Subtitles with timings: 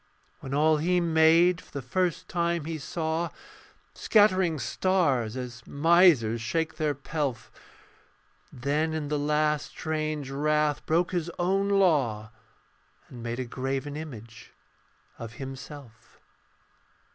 [0.39, 3.29] When all He made for the first time He saw,
[3.93, 7.51] Scattering stars as misers shake their pelf.
[8.51, 12.31] Then in the last strange wrath broke His own law,
[13.09, 14.53] And made a graven image
[15.19, 16.19] of Himself.